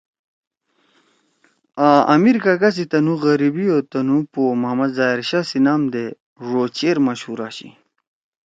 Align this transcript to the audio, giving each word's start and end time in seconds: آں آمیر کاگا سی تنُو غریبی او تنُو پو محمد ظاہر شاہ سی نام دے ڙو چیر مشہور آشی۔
آں 1.87 1.99
آمیر 2.13 2.37
کاگا 2.43 2.69
سی 2.75 2.83
تنُو 2.91 3.13
غریبی 3.23 3.65
او 3.73 3.79
تنُو 3.91 4.17
پو 4.31 4.41
محمد 4.61 4.91
ظاہر 4.97 5.19
شاہ 5.29 5.45
سی 5.49 5.59
نام 5.65 5.81
دے 5.93 6.05
ڙو 6.47 6.63
چیر 6.77 6.97
مشہور 7.07 7.39
آشی۔ 7.47 7.69